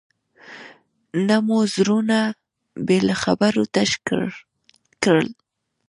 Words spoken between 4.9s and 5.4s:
کړل.